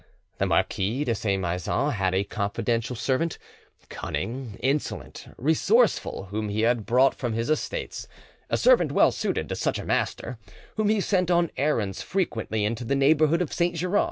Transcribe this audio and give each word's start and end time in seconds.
The 0.39 0.47
Marquis 0.47 1.03
de 1.03 1.13
Saint 1.13 1.43
Maixent 1.43 1.93
had 1.93 2.15
a 2.15 2.23
confidential 2.23 2.95
servant, 2.95 3.37
cunning, 3.89 4.57
insolent, 4.63 5.27
resourceful, 5.37 6.29
whom 6.31 6.49
he 6.49 6.61
had 6.61 6.87
brought 6.87 7.13
from 7.13 7.33
his 7.33 7.51
estates, 7.51 8.07
a 8.49 8.57
servant 8.57 8.91
well 8.91 9.11
suited 9.11 9.47
to 9.49 9.55
such 9.55 9.77
a 9.77 9.85
master, 9.85 10.39
whom 10.75 10.89
he 10.89 11.01
sent 11.01 11.29
on 11.29 11.51
errands 11.55 12.01
frequently 12.01 12.65
into 12.65 12.83
the 12.83 12.95
neighbourhood 12.95 13.43
of 13.43 13.53
Saint 13.53 13.75
Geran. 13.75 13.99